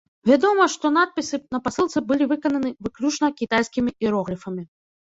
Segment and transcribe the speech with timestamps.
[0.29, 4.71] Вядома, што надпісы на пасылцы былі выкананы выключна кітайскімі іерогліфамі.